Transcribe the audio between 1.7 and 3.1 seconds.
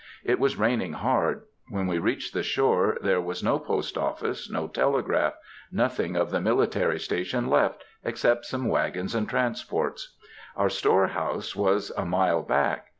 we reached the shore